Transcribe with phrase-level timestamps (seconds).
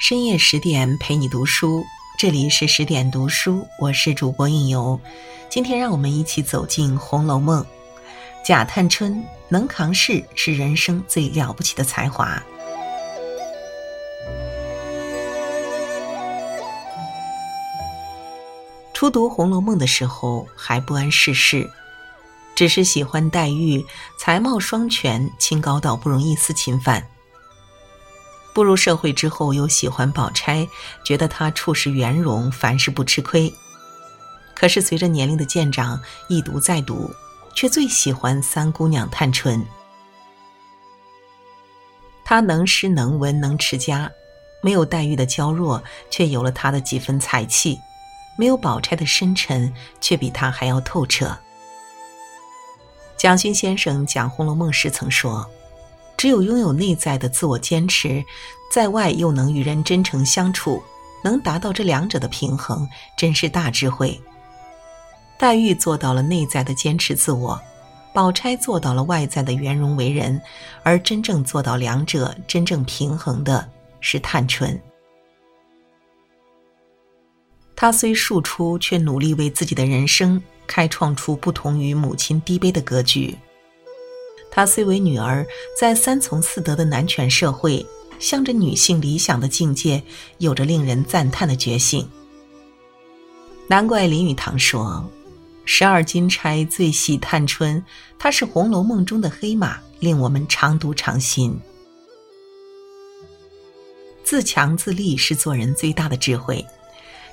[0.00, 1.84] 深夜十点陪你读书，
[2.16, 4.98] 这里是十点读书，我是主播应由。
[5.50, 7.62] 今天让我们一起走进《红楼梦》。
[8.42, 12.42] 贾探春能扛事，是人生最了不起的才华。
[18.94, 21.68] 初读《红楼梦》的时候还不谙世事，
[22.54, 23.84] 只是喜欢黛玉，
[24.18, 27.06] 才貌双全，清高到不容一丝侵犯。
[28.60, 30.68] 步入社会之后，又喜欢宝钗，
[31.02, 33.50] 觉得她处事圆融，凡事不吃亏。
[34.54, 37.10] 可是随着年龄的渐长，一读再读，
[37.54, 39.66] 却最喜欢三姑娘探春。
[42.22, 44.12] 她能诗能文能持家，
[44.60, 47.80] 没有黛玉的娇弱，却有了她的几分才气；
[48.36, 51.34] 没有宝钗的深沉，却比她还要透彻。
[53.16, 55.50] 蒋勋先生讲《红楼梦》时曾说。
[56.20, 58.22] 只有拥有内在的自我坚持，
[58.70, 60.82] 在外又能与人真诚相处，
[61.24, 64.20] 能达到这两者的平衡，真是大智慧。
[65.38, 67.58] 黛玉做到了内在的坚持自我，
[68.12, 70.38] 宝钗做到了外在的圆融为人，
[70.82, 73.66] 而真正做到两者真正平衡的
[74.00, 74.78] 是探春。
[77.74, 83.34] 她虽庶出，却努力为自己的人生开创出不同于母亲低卑的格局。
[84.50, 85.46] 她虽为女儿，
[85.78, 87.84] 在三从四德的男权社会，
[88.18, 90.02] 向着女性理想的境界，
[90.38, 92.08] 有着令人赞叹的觉醒。
[93.68, 95.08] 难怪林语堂说
[95.64, 97.82] ：“十二金钗最喜探春，
[98.18, 101.58] 她是《红楼梦》中的黑马，令我们常读常新。”
[104.24, 106.64] 自强自立是做人最大的智慧。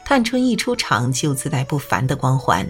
[0.05, 2.67] 探春一出场就自带不凡的光环，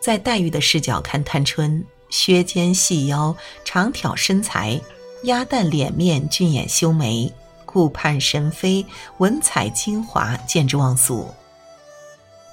[0.00, 1.84] 在黛玉的视角看探春。
[2.12, 4.78] 削肩细腰，长挑身材，
[5.22, 7.32] 鸭蛋脸面，俊眼修眉，
[7.64, 8.84] 顾盼神飞，
[9.16, 11.26] 文采精华，见之忘俗。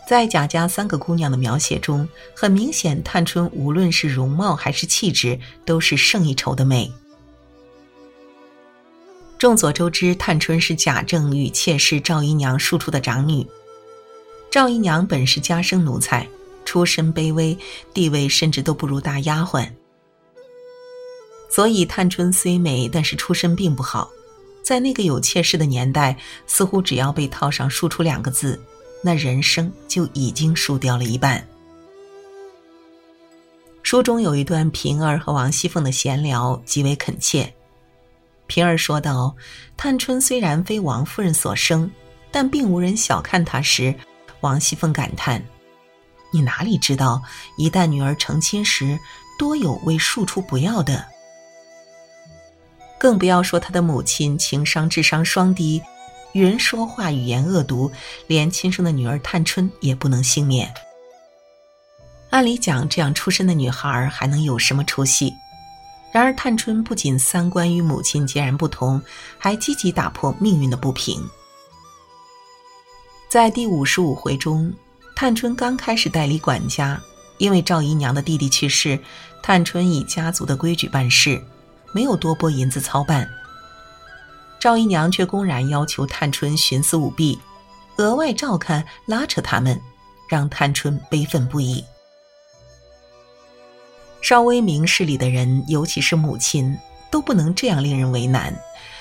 [0.08, 6.90] 在贾家三个姑娘的描写中，很明显，探春无论是容貌还是气质，都是胜一筹的美。
[9.38, 13.46] 众所周知，探春是贾政与妾室赵姨娘庶出的长女。
[14.50, 16.26] 赵姨娘本是家生奴才。
[16.70, 17.58] 出身卑微，
[17.96, 19.68] 地位甚至都不如大丫鬟。
[21.50, 24.08] 所以探春虽美，但是出身并不好。
[24.62, 26.16] 在那个有妾室的年代，
[26.46, 28.62] 似乎只要被套上“庶出”两个字，
[29.02, 31.44] 那人生就已经输掉了一半。
[33.82, 37.52] 书中有一段平儿和王熙凤的闲聊，极为恳切。
[38.46, 39.36] 平儿说道
[39.76, 41.90] ：“探春虽然非王夫人所生，
[42.30, 43.92] 但并无人小看她时。”
[44.42, 45.44] 王熙凤感叹。
[46.32, 47.22] 你哪里知道，
[47.58, 49.00] 一旦女儿成亲时，
[49.38, 51.06] 多有为庶出不要的。
[53.00, 55.82] 更不要说她的母亲情商智商双低，
[56.34, 57.92] 与人说话语言恶毒，
[58.28, 60.74] 连亲生的女儿探春也不能幸免。
[62.30, 65.34] 按理讲，这样出身的女孩还能有什么出息？
[66.12, 69.02] 然而，探春不仅三观与母亲截然不同，
[69.38, 71.28] 还积极打破命运的不平。
[73.30, 74.72] 在第五十五回中。
[75.20, 76.98] 探春刚开始代理管家，
[77.40, 78.98] 因为赵姨娘的弟弟去世，
[79.44, 81.44] 探春以家族的规矩办事，
[81.92, 83.30] 没有多拨银子操办。
[84.62, 87.38] 赵姨娘却公然要求探春徇私舞弊，
[87.98, 89.78] 额外照看拉扯他们，
[90.30, 91.84] 让探春悲愤不已。
[94.22, 96.78] 稍微明事理的人，尤其是母亲，
[97.12, 98.58] 都不能这样令人为难。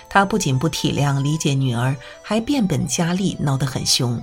[0.08, 4.20] 她不仅不体谅理解女儿，还变本加厉，闹得很凶。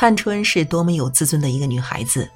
[0.00, 2.26] 探春是多么有自尊的一个女孩子，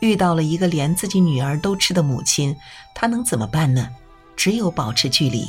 [0.00, 2.54] 遇到了一个连自己女儿都吃的母亲，
[2.94, 3.88] 她能怎么办呢？
[4.36, 5.48] 只有保持距离。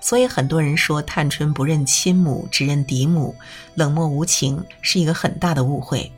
[0.00, 3.32] 所以很多人说探春不认亲母，只认嫡母，
[3.76, 6.10] 冷漠无情，是一个很大的误会。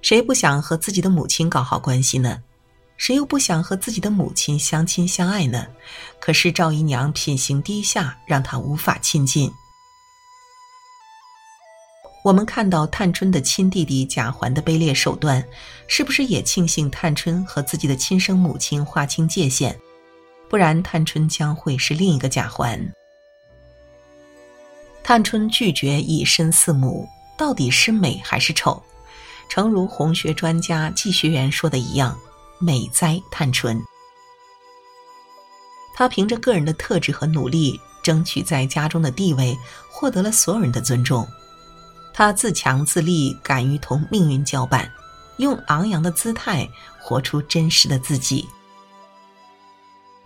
[0.00, 2.42] 谁不想和自己的母亲搞好关系呢？
[2.96, 5.66] 谁又不想和自己的母亲相亲相爱呢？
[6.18, 9.52] 可是赵姨娘品行低下，让她无法亲近。
[12.24, 15.46] 我们看到探春的亲弟弟贾环的卑劣手段，
[15.86, 19.78] 是不是也庆幸探春和自己的亲生母亲划清界限？
[20.48, 22.80] 不然，探春将会是另一个贾环。
[25.02, 27.06] 探春拒绝以身饲母，
[27.36, 28.82] 到底是美还是丑？
[29.50, 32.18] 诚如红学专家季学园说的一样，
[32.58, 33.78] 美哉探春！
[35.94, 39.54] 她凭着个人的特质和努力，争取在家中的地位，
[39.90, 41.28] 获得了所有人的尊重。
[42.16, 44.88] 他自强自立，敢于同命运交伴，
[45.38, 46.66] 用昂扬的姿态
[47.00, 48.48] 活出真实的自己。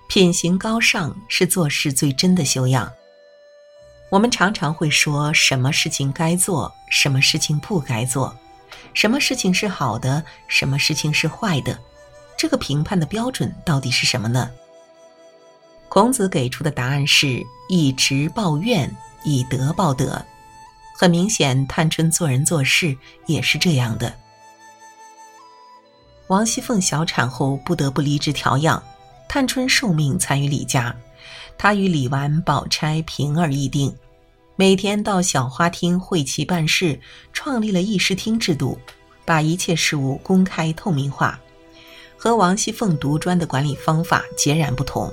[0.06, 2.93] 品行高尚是做事最真的修养。
[4.11, 8.37] 我们常常会说什么事情该做，什么事情不该做，
[8.93, 11.79] 什么事情是好的，什么事情是坏的，
[12.37, 14.50] 这个评判的标准到底是什么呢？
[15.88, 18.94] 孔子给出的答案是以直报怨，
[19.25, 20.23] 以德报德。
[21.00, 22.97] 很明显，探春做人做事
[23.29, 24.12] 也是这样的。
[26.27, 28.83] 王熙凤小产后不得不离职调养，
[29.29, 30.93] 探春受命参与李家。
[31.56, 33.95] 她与李纨、宝钗、平儿议定，
[34.56, 36.99] 每天到小花厅会齐办事，
[37.33, 38.77] 创立了议事厅制度，
[39.25, 41.39] 把一切事务公开透明化，
[42.17, 45.09] 和王熙凤独专的管理方法截然不同。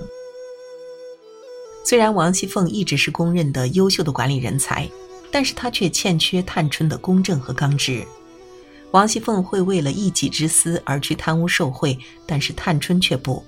[1.86, 4.90] 虽然王熙凤一直是公认的优秀的管理人才，
[5.32, 8.06] 但是他却欠缺探春的公正和刚直。
[8.92, 13.44] 王熙凤会为了一己之私而去贪污受贿，但是探春却不。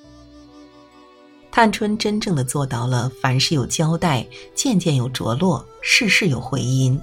[1.50, 7.00] 探春真正的做到了凡事有交代，件件有着落，事事有回音。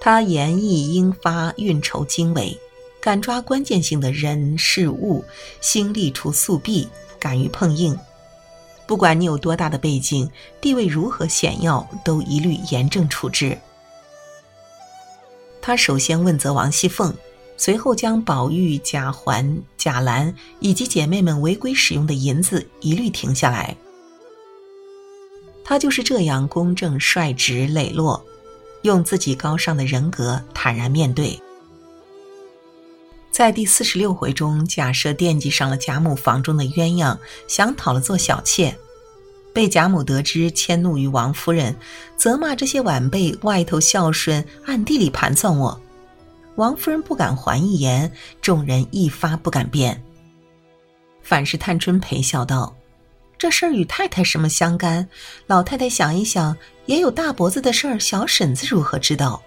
[0.00, 2.56] 他言意应发，运筹经纬，
[3.00, 5.24] 敢抓关键性的人事物，
[5.60, 6.88] 心力处速弊，
[7.18, 7.98] 敢于碰硬。
[8.88, 10.28] 不管你有多大的背景，
[10.60, 13.56] 地位如何显要，都一律严正处置。
[15.62, 17.14] 他首先问责王熙凤。
[17.60, 23.76] 随后将宝玉、贾环、贾兰以及姐妹们违规使用的银子一律停下来。
[25.64, 28.24] 他就是这样公正、率直、磊落，
[28.82, 31.36] 用自己高尚的人格坦然面对。
[33.38, 38.76] 在第四十六回中，贾赦惦记上了贾母房中的鸳鸯，想讨了做小妾，
[39.54, 41.76] 被贾母得知，迁怒于王夫人，
[42.16, 45.80] 责骂这些晚辈外头孝顺，暗地里盘算我。
[46.56, 48.10] 王夫人不敢还一言，
[48.42, 50.02] 众人一发不敢辩。
[51.22, 52.76] 反是探春陪笑道
[53.38, 55.08] ：“这事儿与太太什么相干？
[55.46, 56.56] 老太太想一想，
[56.86, 59.40] 也有大伯子的事儿，小婶子如何知道？”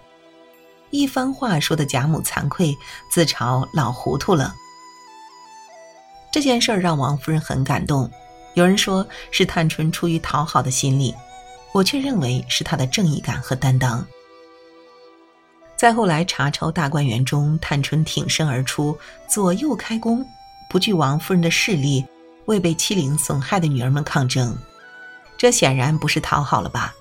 [0.92, 2.76] 一番话说的贾母惭愧，
[3.10, 4.54] 自嘲老糊涂了。
[6.30, 8.08] 这件事儿让王夫人很感动。
[8.54, 11.14] 有人说是探春出于讨好的心理，
[11.72, 14.06] 我却认为是她的正义感和担当。
[15.74, 18.96] 再后来，查抄大观园中，探春挺身而出，
[19.26, 20.22] 左右开弓，
[20.68, 22.04] 不惧王夫人的势力，
[22.44, 24.54] 为被欺凌损害的女儿们抗争。
[25.38, 26.94] 这显然不是讨好了吧？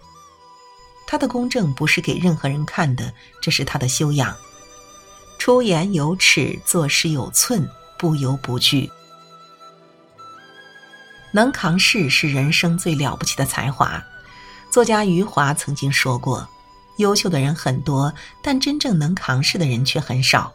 [1.11, 4.33] 他的公正不是给任何人看的，这是他的修养。
[5.37, 7.67] 出言有尺，做事有寸，
[7.99, 8.89] 不由不惧。
[11.33, 14.01] 能扛事是人生最了不起的才华。
[14.71, 16.47] 作家余华曾经说过。
[16.95, 20.53] 优秀的人很多，但真正能扛事的人却很少。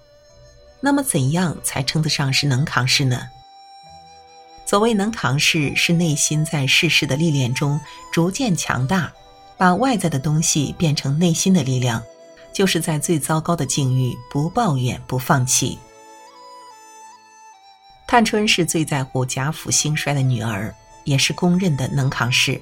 [0.80, 3.20] 那么，怎样才称得上是能扛事呢？
[4.64, 7.78] 所谓能扛事，是内心在世事的历练中
[8.10, 9.12] 逐渐强大，
[9.56, 12.02] 把外在的东西变成内心的力量，
[12.52, 15.78] 就是在最糟糕的境遇不抱怨、不放弃。
[18.06, 20.74] 探春是最在乎贾府兴衰的女儿，
[21.04, 22.60] 也是公认的能扛事。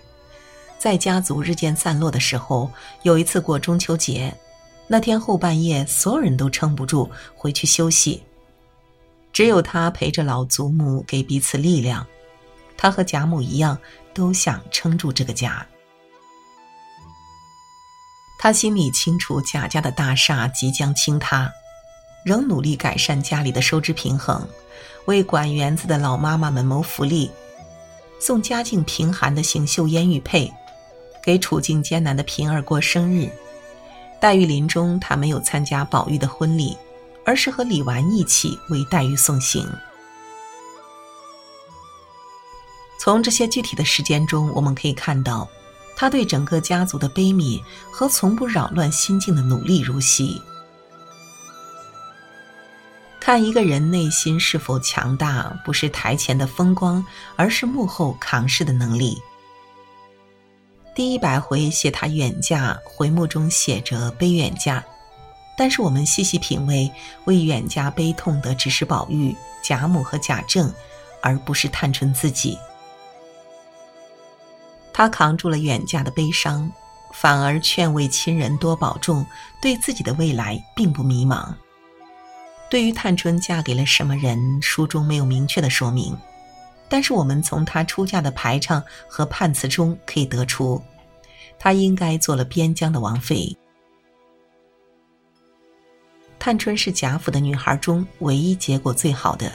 [0.79, 2.71] 在家族日渐散落的时候，
[3.03, 4.35] 有一次过中秋节，
[4.87, 8.23] 那天后半夜，所有人都撑不住回去休息，
[9.33, 12.07] 只有她陪着老祖母给彼此力量。
[12.77, 13.79] 她和贾母一样，
[14.13, 15.67] 都想撑住这个家。
[18.45, 21.51] 他心里清楚贾家的大厦即将倾塌，
[22.23, 24.47] 仍努力改善家里的收支平衡，
[25.07, 27.31] 为管园子的老妈妈们谋福利，
[28.21, 30.53] 送家境贫寒的邢岫烟玉佩。
[31.23, 33.31] 给处境艰难的平儿过生日，
[34.21, 36.77] 黛玉临终，他没有参加宝玉的婚礼，
[37.25, 39.67] 而是和李纨一起为黛玉送行。
[42.99, 45.49] 从这些具体的时间中，我们可以看到，
[45.97, 50.41] 他对整个家族的悲悯和从不扰乱心境的努力如昔。
[53.21, 57.05] 看一个人内心是否强大，不是台前的风光，
[57.37, 59.17] 而是幕后扛事的能力。
[60.95, 64.85] 第一百回写他远嫁，回目中写着悲远嫁，
[65.57, 66.93] 但是我们细细品味，
[67.25, 70.71] 为远嫁悲痛的只是宝玉、贾母和贾政，
[71.23, 72.59] 而不是探春自己。
[74.95, 76.71] 他扛住了远嫁的悲伤，
[77.13, 79.27] 反而劝慰亲人多保重，
[79.61, 81.53] 对自己的未来并不迷茫。
[82.71, 86.17] 对于探春嫁给了什么人，书中没有明确的说明。
[86.89, 90.81] 但是我们从她出嫁的排场和判词中可以得出，
[91.59, 93.57] 她应该做了边疆的王妃。
[96.39, 99.51] 探春是贾府的女孩中唯一结果最好的。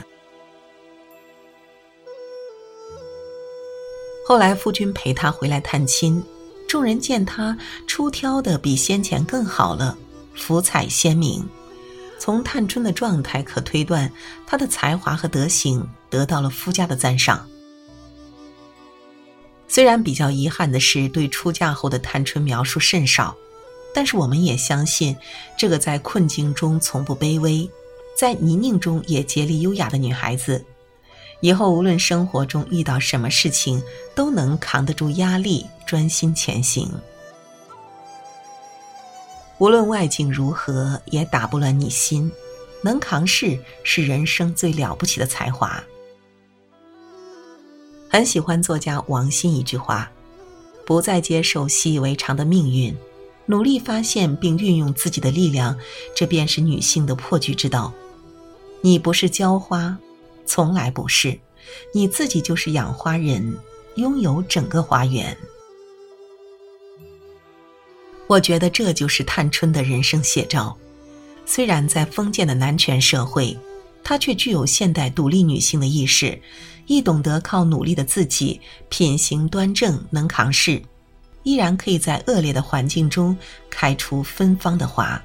[4.30, 6.22] 后来夫君陪她回来探亲，
[6.68, 7.58] 众人见她
[7.88, 9.98] 出挑的比先前更好了，
[10.36, 11.44] 福彩鲜明。
[12.16, 14.08] 从探春的状态可推断，
[14.46, 17.44] 她的才华和德行得到了夫家的赞赏。
[19.66, 23.36] 虽然比较遗憾的是，对出嫁后的探春描述甚少，
[23.92, 25.16] 但是我们也相信，
[25.58, 27.68] 这个在困境中从不卑微，
[28.16, 30.64] 在泥泞中也竭力优雅的女孩子，
[31.40, 33.82] 以后无论生活中遇到什么事情，
[34.14, 36.90] 都能扛得住压力，专心前行。
[39.58, 42.30] 无论外境如何，也打不乱你心。
[42.82, 45.84] 能扛事是人生最了不起的才华。
[48.08, 50.10] 很喜欢作家王欣一句话
[50.86, 52.96] ：“不再接受习以为常的命运，
[53.44, 55.78] 努力发现并运用自己的力量，
[56.16, 57.92] 这便是女性的破局之道。
[58.80, 59.98] 你不是浇花，
[60.44, 61.38] 从来不是，
[61.94, 63.56] 你自己就是养花人，
[63.96, 65.36] 拥有整个花园。”
[68.26, 70.76] 我觉得这就是探春的人生写照。
[71.44, 73.58] 虽然在封建的男权社会，
[74.04, 76.40] 她却具有现代独立女性的意识，
[76.86, 80.80] 亦懂得靠努力的自己，品行端正，能扛事，
[81.42, 83.36] 依然可以在恶劣的环境中
[83.68, 85.20] 开出芬芳的花。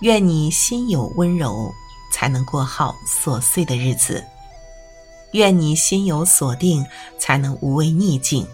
[0.00, 1.70] 愿你心有温柔，
[2.10, 4.22] 才能过好琐碎的日子；
[5.32, 6.84] 愿你心有所定，
[7.18, 8.46] 才能无畏逆境。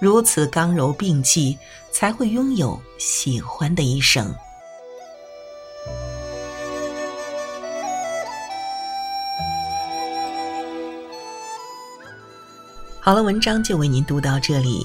[0.00, 1.58] 如此刚柔并济，
[1.90, 4.34] 才会拥有喜欢的一生。
[13.00, 14.84] 好了，文章就为您读到这里。